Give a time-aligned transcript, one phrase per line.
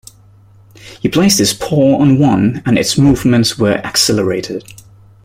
[0.99, 4.63] He placed his paw on one, and its movements were accelerated.